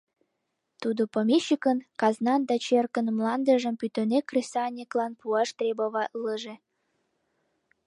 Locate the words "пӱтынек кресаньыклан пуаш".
3.79-5.49